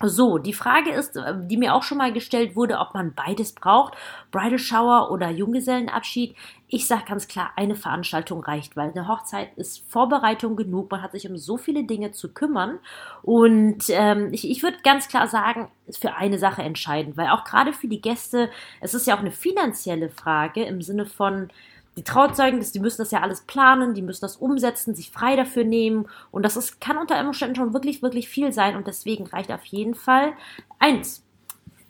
So, 0.01 0.37
die 0.37 0.53
Frage 0.53 0.91
ist, 0.91 1.17
äh, 1.17 1.33
die 1.37 1.57
mir 1.57 1.75
auch 1.75 1.83
schon 1.83 1.97
mal 1.97 2.13
gestellt 2.13 2.55
wurde, 2.55 2.79
ob 2.79 2.93
man 2.93 3.13
beides 3.13 3.53
braucht, 3.53 3.95
Bridal 4.31 4.57
Shower 4.57 5.11
oder 5.11 5.29
Junggesellenabschied. 5.29 6.35
Ich 6.67 6.87
sage 6.87 7.03
ganz 7.05 7.27
klar, 7.27 7.51
eine 7.57 7.75
Veranstaltung 7.75 8.41
reicht, 8.41 8.77
weil 8.77 8.91
eine 8.91 9.07
Hochzeit 9.07 9.49
ist 9.57 9.83
Vorbereitung 9.89 10.55
genug. 10.55 10.89
Man 10.89 11.01
hat 11.01 11.11
sich 11.11 11.29
um 11.29 11.35
so 11.35 11.57
viele 11.57 11.83
Dinge 11.83 12.11
zu 12.11 12.31
kümmern. 12.31 12.79
Und 13.23 13.85
ähm, 13.89 14.29
ich, 14.31 14.49
ich 14.49 14.63
würde 14.63 14.77
ganz 14.83 15.09
klar 15.09 15.27
sagen, 15.27 15.69
ist 15.87 16.01
für 16.01 16.15
eine 16.15 16.37
Sache 16.37 16.61
entscheidend, 16.61 17.17
weil 17.17 17.27
auch 17.29 17.43
gerade 17.43 17.73
für 17.73 17.87
die 17.87 18.01
Gäste, 18.01 18.49
es 18.79 18.93
ist 18.93 19.05
ja 19.07 19.15
auch 19.15 19.19
eine 19.19 19.31
finanzielle 19.31 20.09
Frage 20.09 20.63
im 20.63 20.81
Sinne 20.81 21.05
von, 21.05 21.49
die 21.97 22.03
Trauzeugen, 22.03 22.59
die 22.59 22.79
müssen 22.79 23.01
das 23.01 23.11
ja 23.11 23.21
alles 23.21 23.41
planen, 23.41 23.93
die 23.93 24.01
müssen 24.01 24.21
das 24.21 24.37
umsetzen, 24.37 24.95
sich 24.95 25.11
frei 25.11 25.35
dafür 25.35 25.63
nehmen 25.63 26.07
und 26.31 26.43
das 26.43 26.55
ist, 26.55 26.79
kann 26.79 26.97
unter 26.97 27.19
Umständen 27.19 27.55
schon 27.55 27.73
wirklich, 27.73 28.01
wirklich 28.01 28.29
viel 28.29 28.51
sein 28.51 28.75
und 28.75 28.87
deswegen 28.87 29.27
reicht 29.27 29.51
auf 29.51 29.65
jeden 29.65 29.95
Fall 29.95 30.33
eins. 30.79 31.23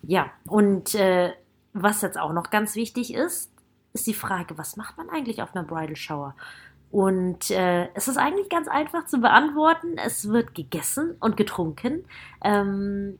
Ja, 0.01 0.31
und 0.47 0.95
äh, 0.95 1.33
was 1.73 2.01
jetzt 2.01 2.19
auch 2.19 2.33
noch 2.33 2.49
ganz 2.49 2.75
wichtig 2.75 3.13
ist, 3.13 3.51
ist 3.93 4.07
die 4.07 4.13
Frage, 4.13 4.57
was 4.57 4.77
macht 4.77 4.97
man 4.97 5.09
eigentlich 5.09 5.41
auf 5.41 5.55
einer 5.55 5.65
Bridal 5.65 5.95
Shower? 5.95 6.35
Und 6.91 7.51
äh, 7.51 7.89
es 7.93 8.07
ist 8.07 8.17
eigentlich 8.17 8.49
ganz 8.49 8.67
einfach 8.67 9.05
zu 9.05 9.19
beantworten. 9.19 9.97
Es 9.97 10.29
wird 10.29 10.55
gegessen 10.55 11.15
und 11.19 11.37
getrunken. 11.37 12.05
Ähm, 12.43 13.19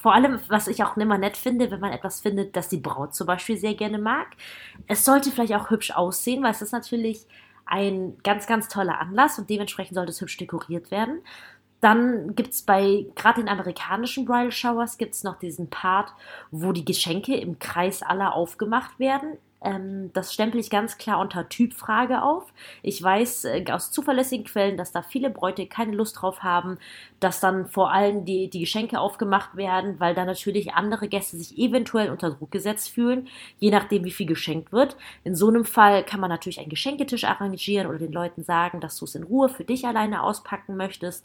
vor 0.00 0.14
allem, 0.14 0.40
was 0.48 0.66
ich 0.66 0.82
auch 0.82 0.96
immer 0.96 1.18
nett 1.18 1.36
finde, 1.36 1.70
wenn 1.70 1.80
man 1.80 1.92
etwas 1.92 2.20
findet, 2.20 2.56
das 2.56 2.68
die 2.68 2.78
Braut 2.78 3.14
zum 3.14 3.26
Beispiel 3.26 3.58
sehr 3.58 3.74
gerne 3.74 3.98
mag. 3.98 4.28
Es 4.86 5.04
sollte 5.04 5.30
vielleicht 5.30 5.54
auch 5.54 5.70
hübsch 5.70 5.90
aussehen, 5.90 6.42
weil 6.42 6.52
es 6.52 6.62
ist 6.62 6.72
natürlich 6.72 7.26
ein 7.66 8.16
ganz, 8.24 8.46
ganz 8.46 8.68
toller 8.68 8.98
Anlass 8.98 9.38
und 9.38 9.50
dementsprechend 9.50 9.94
sollte 9.94 10.10
es 10.10 10.20
hübsch 10.20 10.38
dekoriert 10.38 10.90
werden. 10.90 11.20
Dann 11.80 12.34
gibt 12.34 12.52
es 12.52 12.62
bei, 12.62 13.06
gerade 13.14 13.40
in 13.42 13.48
amerikanischen 13.48 14.24
Bridal 14.24 14.52
Showers, 14.52 14.98
gibt 14.98 15.14
es 15.14 15.22
noch 15.22 15.38
diesen 15.38 15.68
Part, 15.68 16.12
wo 16.50 16.72
die 16.72 16.84
Geschenke 16.84 17.36
im 17.36 17.58
Kreis 17.58 18.02
aller 18.02 18.34
aufgemacht 18.34 18.98
werden. 18.98 19.38
Ähm, 19.62 20.10
das 20.14 20.32
stempel 20.32 20.60
ich 20.60 20.70
ganz 20.70 20.96
klar 20.98 21.20
unter 21.20 21.48
Typfrage 21.48 22.22
auf. 22.22 22.52
Ich 22.82 23.02
weiß 23.02 23.44
äh, 23.44 23.64
aus 23.70 23.92
zuverlässigen 23.92 24.46
Quellen, 24.46 24.76
dass 24.76 24.92
da 24.92 25.02
viele 25.02 25.30
Bräute 25.30 25.66
keine 25.66 25.92
Lust 25.92 26.20
drauf 26.20 26.42
haben, 26.42 26.78
dass 27.20 27.40
dann 27.40 27.66
vor 27.66 27.92
allem 27.92 28.24
die, 28.24 28.48
die 28.48 28.60
Geschenke 28.60 28.98
aufgemacht 28.98 29.56
werden, 29.56 30.00
weil 30.00 30.14
da 30.14 30.24
natürlich 30.24 30.74
andere 30.74 31.08
Gäste 31.08 31.36
sich 31.36 31.58
eventuell 31.58 32.10
unter 32.10 32.30
Druck 32.30 32.50
gesetzt 32.50 32.90
fühlen, 32.90 33.28
je 33.58 33.70
nachdem, 33.70 34.04
wie 34.04 34.10
viel 34.10 34.26
geschenkt 34.26 34.72
wird. 34.72 34.96
In 35.24 35.34
so 35.34 35.48
einem 35.48 35.64
Fall 35.64 36.04
kann 36.04 36.20
man 36.20 36.30
natürlich 36.30 36.60
einen 36.60 36.70
Geschenketisch 36.70 37.24
arrangieren 37.24 37.86
oder 37.86 37.98
den 37.98 38.12
Leuten 38.12 38.42
sagen, 38.44 38.80
dass 38.80 38.96
du 38.96 39.04
es 39.04 39.14
in 39.14 39.24
Ruhe 39.24 39.48
für 39.48 39.64
dich 39.64 39.86
alleine 39.86 40.22
auspacken 40.22 40.76
möchtest. 40.76 41.24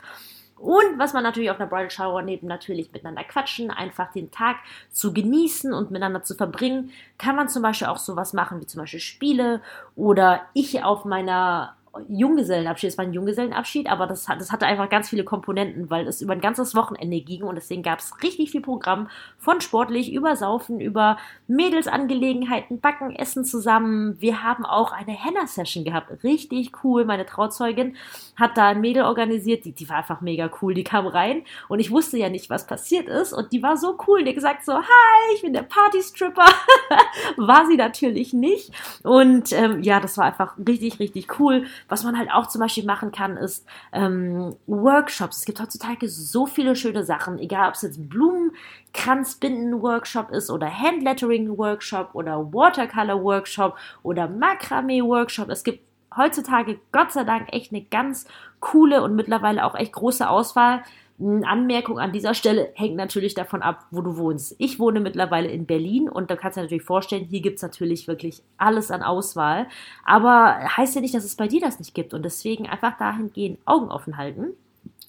Und 0.57 0.97
was 0.97 1.13
man 1.13 1.23
natürlich 1.23 1.51
auf 1.51 1.59
einer 1.59 1.69
Bridal 1.69 1.91
Shower 1.91 2.21
neben 2.21 2.47
natürlich 2.47 2.91
miteinander 2.91 3.23
quatschen, 3.23 3.71
einfach 3.71 4.11
den 4.13 4.31
Tag 4.31 4.57
zu 4.89 5.13
genießen 5.13 5.73
und 5.73 5.91
miteinander 5.91 6.23
zu 6.23 6.35
verbringen, 6.35 6.91
kann 7.17 7.35
man 7.35 7.49
zum 7.49 7.61
Beispiel 7.61 7.87
auch 7.87 7.97
sowas 7.97 8.33
machen 8.33 8.61
wie 8.61 8.65
zum 8.65 8.81
Beispiel 8.81 9.01
Spiele 9.01 9.61
oder 9.95 10.41
ich 10.53 10.83
auf 10.83 11.03
meiner 11.03 11.75
Junggesellenabschied. 12.07 12.89
Es 12.89 12.97
war 12.97 13.05
ein 13.05 13.13
Junggesellenabschied, 13.13 13.89
aber 13.89 14.07
das, 14.07 14.25
das 14.25 14.51
hatte 14.51 14.65
einfach 14.65 14.89
ganz 14.89 15.09
viele 15.09 15.23
Komponenten, 15.23 15.89
weil 15.89 16.07
es 16.07 16.21
über 16.21 16.33
ein 16.33 16.41
ganzes 16.41 16.75
Wochenende 16.75 17.19
ging 17.21 17.43
und 17.43 17.55
deswegen 17.55 17.83
gab 17.83 17.99
es 17.99 18.13
richtig 18.23 18.51
viel 18.51 18.61
Programm 18.61 19.09
von 19.37 19.61
sportlich 19.61 20.13
über 20.13 20.35
Saufen, 20.35 20.79
über 20.79 21.17
Mädelsangelegenheiten, 21.47 22.79
Backen, 22.79 23.15
Essen 23.15 23.45
zusammen. 23.45 24.19
Wir 24.19 24.43
haben 24.43 24.65
auch 24.65 24.91
eine 24.91 25.11
Henna-Session 25.11 25.83
gehabt. 25.83 26.23
Richtig 26.23 26.71
cool. 26.83 27.05
Meine 27.05 27.25
Trauzeugin 27.25 27.95
hat 28.35 28.57
da 28.57 28.69
ein 28.69 28.81
Mädel 28.81 29.03
organisiert, 29.03 29.65
die, 29.65 29.71
die 29.71 29.87
war 29.89 29.97
einfach 29.97 30.21
mega 30.21 30.49
cool. 30.61 30.73
Die 30.73 30.83
kam 30.83 31.07
rein 31.07 31.43
und 31.67 31.79
ich 31.79 31.91
wusste 31.91 32.17
ja 32.17 32.29
nicht, 32.29 32.49
was 32.49 32.67
passiert 32.67 33.07
ist 33.07 33.33
und 33.33 33.51
die 33.51 33.63
war 33.63 33.77
so 33.77 33.97
cool. 34.07 34.23
Die 34.23 34.33
gesagt 34.33 34.65
so, 34.65 34.73
hi, 34.73 35.35
ich 35.35 35.41
bin 35.41 35.53
der 35.53 35.63
Partystripper. 35.63 36.45
war 37.37 37.65
sie 37.67 37.77
natürlich 37.77 38.33
nicht. 38.33 38.71
Und 39.03 39.51
ähm, 39.53 39.81
ja, 39.83 39.99
das 39.99 40.17
war 40.17 40.25
einfach 40.25 40.55
richtig, 40.57 40.99
richtig 40.99 41.39
cool. 41.39 41.65
Was 41.87 42.03
man 42.03 42.17
halt 42.17 42.31
auch 42.31 42.47
zum 42.47 42.61
Beispiel 42.61 42.85
machen 42.85 43.11
kann, 43.11 43.37
ist 43.37 43.65
ähm, 43.91 44.55
Workshops. 44.67 45.37
Es 45.37 45.45
gibt 45.45 45.59
heutzutage 45.59 46.07
so 46.09 46.45
viele 46.45 46.75
schöne 46.75 47.03
Sachen, 47.03 47.39
egal 47.39 47.69
ob 47.69 47.75
es 47.75 47.83
jetzt 47.83 48.09
Blumenkranzbinden-Workshop 48.09 50.31
ist 50.31 50.49
oder 50.49 50.69
Handlettering-Workshop 50.69 52.09
oder 52.13 52.53
Watercolor-Workshop 52.53 53.77
oder 54.03 54.27
Makramee-Workshop. 54.27 55.47
Es 55.49 55.63
gibt 55.63 55.85
heutzutage 56.15 56.79
Gott 56.91 57.11
sei 57.11 57.23
Dank 57.23 57.53
echt 57.53 57.71
eine 57.71 57.83
ganz 57.83 58.25
coole 58.59 59.03
und 59.03 59.15
mittlerweile 59.15 59.65
auch 59.65 59.75
echt 59.75 59.93
große 59.93 60.27
Auswahl. 60.27 60.81
Anmerkung 61.19 61.97
an 61.97 62.11
dieser 62.11 62.33
Stelle 62.33 62.71
hängt 62.75 62.95
natürlich 62.95 63.33
davon 63.33 63.61
ab, 63.61 63.85
wo 63.89 64.01
du 64.01 64.17
wohnst. 64.17 64.55
Ich 64.57 64.79
wohne 64.79 64.99
mittlerweile 64.99 65.47
in 65.47 65.65
Berlin 65.65 66.09
und 66.09 66.29
da 66.29 66.35
kannst 66.35 66.57
du 66.57 66.59
dir 66.59 66.65
natürlich 66.65 66.83
vorstellen, 66.83 67.25
hier 67.25 67.41
gibt 67.41 67.57
es 67.57 67.61
natürlich 67.61 68.07
wirklich 68.07 68.43
alles 68.57 68.91
an 68.91 69.01
Auswahl. 69.01 69.67
Aber 70.03 70.57
heißt 70.75 70.95
ja 70.95 71.01
nicht, 71.01 71.15
dass 71.15 71.23
es 71.23 71.35
bei 71.35 71.47
dir 71.47 71.61
das 71.61 71.79
nicht 71.79 71.93
gibt 71.93 72.13
und 72.13 72.23
deswegen 72.23 72.67
einfach 72.67 72.97
dahingehend 72.97 73.59
Augen 73.65 73.91
offen 73.91 74.17
halten. 74.17 74.55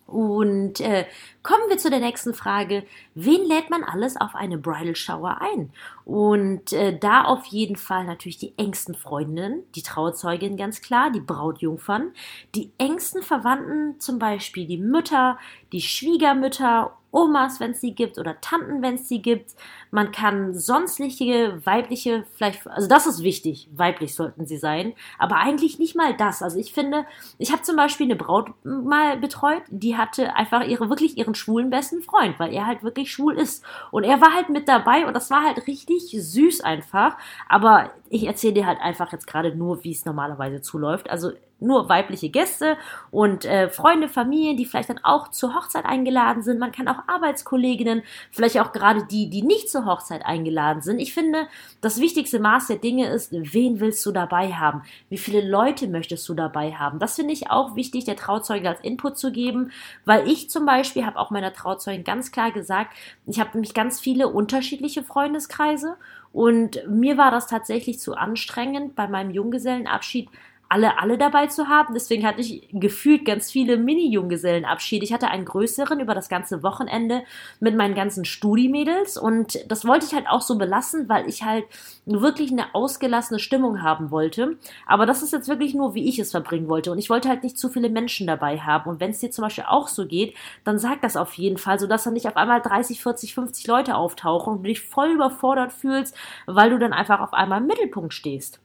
Und 0.07 0.81
äh, 0.81 1.05
kommen 1.43 1.69
wir 1.69 1.78
zu 1.78 1.90
der 1.90 1.99
nächsten 1.99 2.33
Frage. 2.33 2.85
Wen 3.14 3.45
lädt 3.45 3.71
man 3.71 3.83
alles 3.83 4.16
auf 4.16 4.37
eine 4.37 4.57
Bridal 4.57 4.95
Shower 4.95 5.40
ein? 5.40 5.73
Und 6.05 6.73
äh, 6.73 6.97
da 6.97 7.25
auf 7.25 7.47
jeden 7.47 7.75
Fall 7.75 8.05
natürlich 8.05 8.38
die 8.38 8.57
engsten 8.57 8.95
Freundinnen, 8.95 9.64
die 9.75 9.83
Trauzeugin 9.83 10.57
ganz 10.57 10.81
klar, 10.81 11.11
die 11.11 11.21
Brautjungfern, 11.21 12.12
die 12.55 12.71
engsten 12.78 13.23
Verwandten, 13.23 13.99
zum 13.99 14.21
Beispiel 14.21 14.66
die 14.66 14.78
Mütter, 14.78 15.38
die 15.73 15.81
Schwiegermütter 15.83 16.97
Omas, 17.17 17.61
wenn 17.61 17.71
es 17.71 17.81
sie 17.81 17.95
gibt, 17.95 18.19
oder 18.19 18.41
Tanten, 18.43 18.83
wenn 18.83 18.97
es 18.97 19.09
sie 19.09 19.23
gibt. 19.23 19.55
Man 19.91 20.13
kann 20.13 20.55
sonstige 20.55 21.63
weibliche, 21.65 22.25
vielleicht, 22.35 22.67
also 22.67 22.89
das 22.89 23.07
ist 23.07 23.23
wichtig, 23.23 23.69
weiblich 23.73 24.15
sollten 24.15 24.45
sie 24.47 24.59
sein, 24.59 24.93
aber 25.19 25.37
eigentlich 25.37 25.79
nicht 25.79 25.97
mal 25.97 26.15
das. 26.15 26.43
Also 26.43 26.59
ich 26.59 26.75
finde, 26.75 27.07
ich 27.39 27.53
habe 27.53 27.63
zum 27.63 27.77
Beispiel 27.77 28.07
eine 28.07 28.17
Braut 28.17 28.51
mal 28.65 29.17
betreut, 29.17 29.63
die 29.71 29.97
hatte 29.97 30.37
einfach 30.37 30.65
ihre, 30.67 30.91
wirklich 30.91 31.17
ihren 31.17 31.35
schwulen 31.35 31.71
besten 31.71 32.03
Freund, 32.03 32.39
weil 32.39 32.53
er 32.53 32.67
halt 32.67 32.83
wirklich 32.83 33.11
schwul 33.11 33.39
ist. 33.39 33.65
Und 33.91 34.05
er 34.05 34.21
war 34.21 34.35
halt 34.35 34.51
mit 34.51 34.69
dabei 34.69 35.07
und 35.07 35.15
das 35.15 35.31
war 35.31 35.43
halt 35.43 35.67
richtig 35.67 36.11
süß 36.11 36.61
einfach. 36.61 37.17
Aber 37.49 37.93
ich 38.11 38.27
erzähle 38.27 38.55
dir 38.55 38.67
halt 38.67 38.81
einfach 38.81 39.11
jetzt 39.13 39.27
gerade 39.27 39.57
nur, 39.57 39.83
wie 39.85 39.93
es 39.93 40.05
normalerweise 40.05 40.61
zuläuft. 40.61 41.09
Also 41.09 41.33
nur 41.59 41.89
weibliche 41.89 42.29
Gäste 42.29 42.77
und 43.11 43.45
äh, 43.45 43.71
Freunde, 43.71 44.09
Familien, 44.09 44.57
die 44.57 44.67
vielleicht 44.67 44.91
dann 44.91 45.01
auch 45.03 45.29
zur 45.29 45.55
Hochzeit 45.55 45.87
eingeladen 45.87 46.43
sind. 46.43 46.59
Man 46.59 46.73
kann 46.73 46.89
auch 46.89 47.07
Arbeitskolleginnen, 47.07 48.03
vielleicht 48.31 48.61
auch 48.61 48.73
gerade 48.73 49.05
die, 49.05 49.31
die 49.31 49.43
nicht 49.43 49.71
zur 49.71 49.87
Hochzeit 49.87 50.25
eingeladen 50.27 50.83
sind. 50.83 50.99
Ich 50.99 51.15
finde, 51.15 51.49
das 51.81 52.01
wichtigste 52.01 52.41
Maß 52.41 52.67
der 52.67 52.77
Dinge 52.77 53.09
ist, 53.09 53.33
wen 53.33 53.81
willst 53.81 54.05
du 54.05 54.13
dabei 54.13 54.53
haben? 54.53 54.83
Wie 55.09 55.19
viele 55.19 55.49
Leute 55.49 55.89
möchtest 55.89 56.29
du 56.29 56.35
dabei 56.35 56.73
haben? 56.73 56.99
Das 56.99 57.17
finde 57.17 57.33
ich 57.33 57.51
auch 57.51 57.75
wichtig, 57.75 58.05
der 58.05 58.17
Trauzeuge 58.17 58.69
als 58.69 58.81
Input 58.81 59.17
zu 59.17 59.33
geben, 59.33 59.71
weil 60.05 60.29
ich 60.29 60.51
zum 60.51 60.67
Beispiel 60.67 61.07
habe 61.07 61.19
auch 61.19 61.31
meiner 61.31 61.53
Trauzeugin 61.53 62.05
ganz 62.05 62.33
klar 62.33 62.51
gesagt, 62.51 62.95
ich 63.27 63.41
habe 63.41 63.51
nämlich 63.55 63.73
ganz 63.73 63.99
viele 63.99 64.29
unterschiedliche 64.29 65.03
Freundeskreise 65.03 65.97
und 66.33 66.87
mir 66.87 67.17
war 67.17 67.31
das 67.31 67.47
tatsächlich 67.47 67.99
zu 67.99 68.15
anstrengend 68.15 68.95
bei 68.95 69.09
meinem 69.09 69.31
Junggesellenabschied 69.31 70.29
alle, 70.69 70.99
alle 70.99 71.19
dabei 71.19 71.47
zu 71.47 71.69
haben. 71.69 71.95
Deswegen 71.95 72.27
hatte 72.27 72.41
ich 72.41 72.69
gefühlt 72.73 73.25
ganz 73.25 73.51
viele 73.51 73.77
Mini-Junggesellenabschiede. 73.77 75.05
Ich 75.05 75.13
hatte 75.13 75.29
einen 75.29 75.45
größeren 75.45 76.01
über 76.01 76.15
das 76.15 76.29
ganze 76.29 76.63
Wochenende 76.63 77.23
mit 77.61 77.77
meinen 77.77 77.95
ganzen 77.95 78.25
Studimädels 78.25 79.17
und 79.17 79.59
das 79.71 79.87
wollte 79.87 80.07
ich 80.07 80.15
halt 80.15 80.29
auch 80.29 80.43
so 80.43 80.59
belassen, 80.59 81.09
weil 81.09 81.29
ich 81.29 81.43
halt 81.43 81.65
wirklich 82.05 82.51
eine 82.51 82.75
ausgelassene 82.75 83.39
Stimmung 83.39 83.83
haben 83.83 84.11
wollte. 84.11 84.57
Aber 84.87 85.07
das 85.07 85.23
ist 85.23 85.33
jetzt 85.33 85.49
wirklich 85.49 85.75
nur, 85.75 85.95
wie 85.95 86.09
ich 86.09 86.19
es 86.19 86.31
verbringen 86.33 86.69
wollte 86.69 86.91
und 86.91 86.99
ich 86.99 87.11
wollte 87.11 87.29
halt 87.29 87.43
nicht 87.43 87.59
zu 87.59 87.69
viele 87.69 87.89
Menschen 87.89 88.27
dabei 88.27 88.59
haben. 88.59 88.91
Und 88.91 89.01
wenn 89.01 89.11
es 89.11 89.21
dir 89.21 89.31
zum 89.31 89.43
Beispiel 89.43 89.65
auch 89.69 89.89
so 89.89 90.07
geht, 90.07 90.35
dann 90.65 90.79
sag 90.79 91.01
das 91.03 91.17
auf 91.17 91.35
jeden 91.35 91.59
Fall, 91.59 91.79
sodass 91.79 92.05
dann 92.05 92.15
nicht 92.15 92.27
auf 92.29 92.37
einmal 92.37 92.61
30, 92.61 93.03
40, 93.03 93.35
50 93.35 93.67
Leute 93.67 93.97
auftauchen 93.97 94.55
und 94.55 94.63
du 94.63 94.69
dich 94.69 94.81
voll 94.81 95.11
überfordert 95.11 95.73
fühlst, 95.73 96.17
weil 96.47 96.71
du 96.71 96.79
dann 96.79 96.93
einfach 96.93 97.21
auf 97.21 97.33
einmal 97.33 97.61
im 97.61 97.67
Mittelpunkt 97.67 98.15
stehst. 98.15 98.61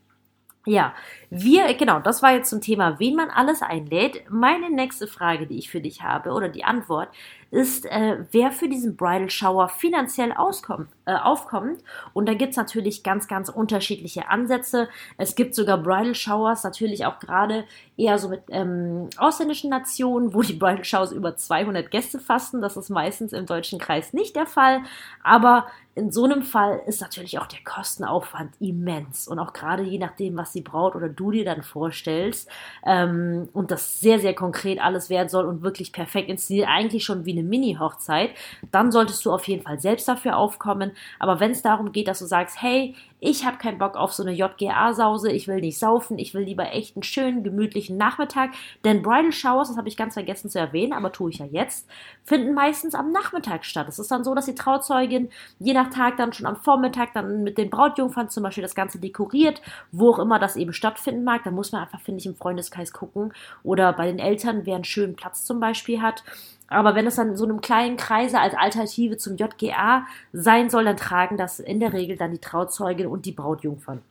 Ja, 0.68 0.94
wir, 1.32 1.74
genau, 1.74 2.00
das 2.00 2.22
war 2.22 2.34
jetzt 2.34 2.50
zum 2.52 2.62
Thema, 2.62 3.00
wen 3.00 3.16
man 3.16 3.32
alles 3.32 3.64
einlädt. 3.64 4.30
Meine 4.30 4.70
nächste 4.70 5.08
Frage, 5.08 5.48
die 5.48 5.58
ich 5.58 5.72
für 5.72 5.82
dich 5.82 6.04
habe, 6.04 6.32
oder 6.32 6.50
die 6.50 6.64
Antwort, 6.64 7.10
ist, 7.52 7.86
äh, 7.86 8.24
wer 8.32 8.52
für 8.52 8.70
diesen 8.70 8.96
Bridal 8.96 9.30
Shower 9.30 9.68
finanziell 9.68 10.32
auskommt, 10.32 10.90
äh, 11.06 11.14
aufkommt. 11.14 11.84
Und 12.14 12.28
da 12.28 12.34
gibt's 12.34 12.56
natürlich 12.56 13.04
ganz, 13.04 13.28
ganz 13.28 13.50
unterschiedliche 13.50 14.30
Ansätze. 14.30 14.88
Es 15.18 15.36
gibt 15.36 15.54
sogar 15.54 15.78
Bridal 15.78 16.16
Showers, 16.16 16.64
natürlich 16.64 17.06
auch 17.06 17.20
gerade 17.20 17.66
eher 17.98 18.18
so 18.18 18.30
mit 18.30 18.44
ähm, 18.50 19.10
ausländischen 19.18 19.70
Nationen, 19.70 20.34
wo 20.34 20.42
die 20.42 20.54
Bridal 20.54 20.86
Showers 20.86 21.12
über 21.12 21.36
200 21.36 21.92
Gäste 21.92 22.20
fassen. 22.20 22.62
Das 22.62 22.78
ist 22.78 22.90
meistens 22.90 23.34
im 23.34 23.46
deutschen 23.46 23.80
Kreis 23.80 24.14
nicht 24.14 24.36
der 24.38 24.46
Fall. 24.46 24.82
Aber 25.22 25.68
in 25.94 26.10
so 26.10 26.24
einem 26.24 26.42
Fall 26.42 26.82
ist 26.88 27.02
natürlich 27.02 27.38
auch 27.40 27.48
der 27.48 27.60
Kostenaufwand 27.66 28.54
immens. 28.62 29.28
Und 29.28 29.40
auch 29.40 29.52
gerade 29.52 29.84
je 29.84 29.98
nachdem, 29.98 30.38
was 30.38 30.54
die 30.54 30.62
Braut 30.62 30.96
oder 30.96 31.10
du 31.10 31.32
dir 31.32 31.44
dann 31.44 31.64
vorstellst 31.64 32.50
ähm, 32.86 33.50
und 33.52 33.72
das 33.72 34.00
sehr, 34.00 34.20
sehr 34.20 34.34
konkret 34.34 34.80
alles 34.80 35.10
werden 35.10 35.28
soll 35.28 35.46
und 35.46 35.64
wirklich 35.64 35.92
perfekt 35.92 36.30
inszeniert, 36.30 36.70
eigentlich 36.70 37.04
schon 37.04 37.26
wie 37.26 37.34
eine 37.34 37.41
Mini-Hochzeit, 37.50 38.32
dann 38.72 38.92
solltest 38.92 39.26
du 39.26 39.32
auf 39.32 39.48
jeden 39.48 39.64
Fall 39.64 39.80
selbst 39.80 40.08
dafür 40.08 40.38
aufkommen. 40.38 40.92
Aber 41.20 41.40
wenn 41.40 41.52
es 41.52 41.62
darum 41.62 41.92
geht, 41.92 42.08
dass 42.08 42.20
du 42.20 42.26
sagst, 42.26 42.62
hey, 42.62 42.96
ich 43.24 43.46
habe 43.46 43.58
keinen 43.58 43.78
Bock 43.78 43.96
auf 43.96 44.14
so 44.14 44.24
eine 44.24 44.32
JGA-Sause, 44.34 45.32
ich 45.32 45.48
will 45.48 45.62
nicht 45.62 45.78
saufen, 45.78 46.18
ich 46.18 46.34
will 46.34 46.42
lieber 46.42 46.74
echt 46.74 46.96
einen 46.96 47.04
schönen, 47.04 47.44
gemütlichen 47.44 47.96
Nachmittag. 47.96 48.50
Denn 48.84 49.04
Bridal 49.04 49.32
Showers, 49.32 49.68
das 49.68 49.78
habe 49.78 49.88
ich 49.88 49.96
ganz 49.96 50.16
vergessen 50.16 50.50
zu 50.50 50.58
erwähnen, 50.58 50.92
aber 50.92 51.12
tue 51.12 51.30
ich 51.30 51.38
ja 51.38 51.46
jetzt, 51.46 51.88
finden 52.24 52.56
meistens 52.56 52.96
am 52.96 53.12
Nachmittag 53.12 53.64
statt. 53.64 53.88
Es 53.88 54.00
ist 54.00 54.10
dann 54.10 54.24
so, 54.24 54.34
dass 54.34 54.48
die 54.48 54.56
Trauzeugin 54.56 55.30
je 55.60 55.74
nach 55.74 55.92
Tag 55.92 56.18
dann 56.18 56.34
schon 56.34 56.48
am 56.48 56.56
Vormittag 56.56 57.14
dann 57.14 57.44
mit 57.44 57.60
den 57.60 57.70
Brautjungfern 57.70 58.30
zum 58.30 58.42
Beispiel 58.42 58.64
das 58.64 58.74
Ganze 58.74 59.00
dekoriert, 59.00 59.62
wo 59.92 60.10
auch 60.10 60.20
immer 60.20 60.40
das 60.40 60.56
eben 60.56 60.74
stattfinden 60.74 61.24
mag. 61.24 61.44
Da 61.44 61.52
muss 61.52 61.72
man 61.72 61.84
einfach, 61.84 62.02
finde 62.02 62.20
ich, 62.20 62.26
im 62.26 62.36
Freundeskreis 62.36 62.92
gucken. 62.92 63.34
Oder 63.62 63.94
bei 63.94 64.08
den 64.08 64.18
Eltern, 64.18 64.66
wer 64.66 64.76
einen 64.76 64.84
schönen 64.84 65.16
Platz 65.16 65.46
zum 65.46 65.60
Beispiel 65.60 66.02
hat. 66.02 66.24
Aber 66.72 66.96
wenn 66.96 67.06
es 67.06 67.16
dann 67.16 67.36
so 67.36 67.44
einem 67.44 67.60
kleinen 67.60 67.98
Kreise 67.98 68.40
als 68.40 68.56
Alternative 68.56 69.18
zum 69.18 69.36
JGA 69.36 70.08
sein 70.32 70.70
soll, 70.70 70.86
dann 70.86 70.96
tragen 70.96 71.36
das 71.36 71.60
in 71.60 71.82
der 71.82 71.92
Regel 71.92 72.16
dann 72.16 72.32
die 72.32 72.40
Trauzeugin 72.40 73.08
und 73.12 73.26
die 73.26 73.34
Brautjungfern. 73.34 74.02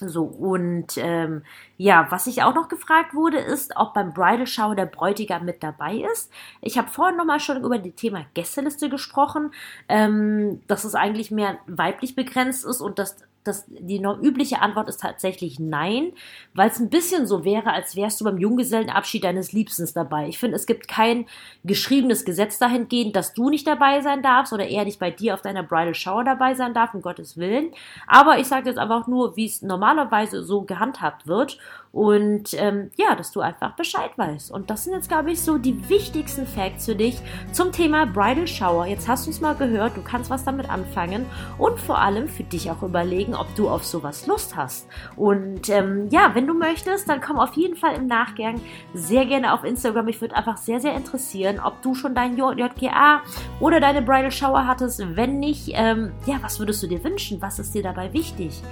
So, 0.00 0.22
und 0.22 0.96
ähm, 0.96 1.42
ja, 1.76 2.06
was 2.10 2.28
ich 2.28 2.42
auch 2.44 2.54
noch 2.54 2.68
gefragt 2.68 3.14
wurde, 3.14 3.38
ist, 3.38 3.72
ob 3.74 3.94
beim 3.94 4.14
Bridal 4.14 4.46
Shower 4.46 4.76
der 4.76 4.86
Bräutigam 4.86 5.44
mit 5.44 5.62
dabei 5.62 5.96
ist. 6.12 6.30
Ich 6.60 6.78
habe 6.78 6.88
vorhin 6.88 7.16
nochmal 7.16 7.40
schon 7.40 7.64
über 7.64 7.78
das 7.78 7.94
Thema 7.96 8.24
Gästeliste 8.34 8.90
gesprochen, 8.90 9.50
ähm, 9.88 10.60
dass 10.68 10.84
es 10.84 10.94
eigentlich 10.94 11.32
mehr 11.32 11.58
weiblich 11.66 12.14
begrenzt 12.14 12.64
ist 12.64 12.80
und 12.80 13.00
dass 13.00 13.16
das, 13.48 13.64
die 13.68 14.00
übliche 14.22 14.60
Antwort 14.60 14.88
ist 14.88 15.00
tatsächlich 15.00 15.58
nein, 15.58 16.12
weil 16.54 16.68
es 16.68 16.78
ein 16.78 16.90
bisschen 16.90 17.26
so 17.26 17.44
wäre, 17.44 17.72
als 17.72 17.96
wärst 17.96 18.20
du 18.20 18.24
beim 18.24 18.38
Junggesellenabschied 18.38 19.24
deines 19.24 19.52
Liebstens 19.52 19.92
dabei. 19.92 20.28
Ich 20.28 20.38
finde, 20.38 20.56
es 20.56 20.66
gibt 20.66 20.88
kein 20.88 21.26
geschriebenes 21.64 22.24
Gesetz 22.24 22.58
dahingehend, 22.58 23.16
dass 23.16 23.34
du 23.34 23.50
nicht 23.50 23.66
dabei 23.66 24.00
sein 24.00 24.22
darfst 24.22 24.52
oder 24.52 24.68
er 24.68 24.84
nicht 24.84 25.00
bei 25.00 25.10
dir 25.10 25.34
auf 25.34 25.42
deiner 25.42 25.62
Bridal 25.62 25.94
Shower 25.94 26.24
dabei 26.24 26.54
sein 26.54 26.74
darf, 26.74 26.94
um 26.94 27.02
Gottes 27.02 27.36
Willen. 27.36 27.72
Aber 28.06 28.38
ich 28.38 28.46
sage 28.46 28.68
jetzt 28.68 28.78
einfach 28.78 29.06
nur, 29.06 29.36
wie 29.36 29.46
es 29.46 29.62
normalerweise 29.62 30.42
so 30.42 30.62
gehandhabt 30.62 31.26
wird. 31.26 31.58
Und 31.98 32.54
ähm, 32.54 32.92
ja, 32.94 33.16
dass 33.16 33.32
du 33.32 33.40
einfach 33.40 33.74
Bescheid 33.74 34.12
weißt. 34.16 34.52
Und 34.52 34.70
das 34.70 34.84
sind 34.84 34.92
jetzt, 34.92 35.08
glaube 35.08 35.32
ich, 35.32 35.42
so 35.42 35.58
die 35.58 35.88
wichtigsten 35.88 36.46
Facts 36.46 36.84
für 36.84 36.94
dich 36.94 37.20
zum 37.50 37.72
Thema 37.72 38.06
Bridal 38.06 38.46
Shower. 38.46 38.86
Jetzt 38.86 39.08
hast 39.08 39.26
du 39.26 39.32
es 39.32 39.40
mal 39.40 39.56
gehört, 39.56 39.96
du 39.96 40.02
kannst 40.02 40.30
was 40.30 40.44
damit 40.44 40.70
anfangen 40.70 41.26
und 41.58 41.80
vor 41.80 41.98
allem 41.98 42.28
für 42.28 42.44
dich 42.44 42.70
auch 42.70 42.84
überlegen, 42.84 43.34
ob 43.34 43.52
du 43.56 43.68
auf 43.68 43.84
sowas 43.84 44.28
Lust 44.28 44.54
hast. 44.54 44.86
Und 45.16 45.70
ähm, 45.70 46.06
ja, 46.10 46.36
wenn 46.36 46.46
du 46.46 46.54
möchtest, 46.54 47.08
dann 47.08 47.20
komm 47.20 47.40
auf 47.40 47.54
jeden 47.54 47.74
Fall 47.74 47.96
im 47.96 48.06
Nachgang 48.06 48.60
sehr 48.94 49.26
gerne 49.26 49.52
auf 49.52 49.64
Instagram. 49.64 50.04
Mich 50.04 50.20
würde 50.20 50.36
einfach 50.36 50.56
sehr, 50.56 50.78
sehr 50.78 50.94
interessieren, 50.94 51.58
ob 51.58 51.82
du 51.82 51.96
schon 51.96 52.14
dein 52.14 52.36
JGA 52.38 53.22
oder 53.58 53.80
deine 53.80 54.02
Bridal 54.02 54.30
Shower 54.30 54.68
hattest. 54.68 55.02
Wenn 55.16 55.40
nicht, 55.40 55.72
ähm, 55.72 56.12
ja, 56.26 56.36
was 56.42 56.60
würdest 56.60 56.80
du 56.80 56.86
dir 56.86 57.02
wünschen? 57.02 57.42
Was 57.42 57.58
ist 57.58 57.74
dir 57.74 57.82
dabei 57.82 58.12
wichtig? 58.12 58.62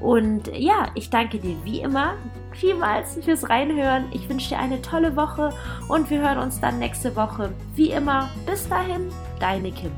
Und 0.00 0.48
ja, 0.54 0.88
ich 0.94 1.10
danke 1.10 1.38
dir 1.38 1.56
wie 1.64 1.80
immer 1.80 2.14
vielmals 2.52 3.18
fürs 3.22 3.48
Reinhören. 3.48 4.06
Ich 4.12 4.28
wünsche 4.28 4.50
dir 4.50 4.58
eine 4.58 4.80
tolle 4.82 5.16
Woche 5.16 5.52
und 5.88 6.10
wir 6.10 6.20
hören 6.20 6.38
uns 6.38 6.60
dann 6.60 6.78
nächste 6.78 7.14
Woche. 7.16 7.52
Wie 7.74 7.90
immer, 7.90 8.30
bis 8.46 8.68
dahin, 8.68 9.10
deine 9.40 9.70
Kim. 9.72 9.92